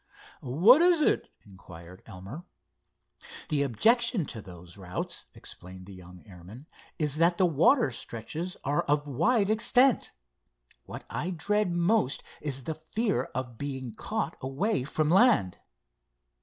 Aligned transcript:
"What 0.41 0.81
is 0.81 0.99
it?" 0.99 1.29
inquired 1.45 2.01
Elmer. 2.07 2.43
"The 3.49 3.61
objection 3.61 4.25
to 4.33 4.41
those 4.41 4.75
routes," 4.75 5.25
explained 5.35 5.85
the 5.85 5.93
young 5.93 6.23
airman, 6.25 6.65
"is 6.97 7.17
that 7.17 7.37
the 7.37 7.45
water 7.45 7.91
stretches 7.91 8.57
are 8.63 8.81
of 8.85 9.07
wide 9.07 9.51
extent. 9.51 10.11
What 10.85 11.03
I 11.07 11.29
dread 11.29 11.71
most 11.71 12.23
is 12.41 12.63
the 12.63 12.81
fear 12.95 13.25
of 13.35 13.59
being 13.59 13.93
caught 13.93 14.35
away 14.41 14.85
from 14.85 15.11
land." 15.11 15.59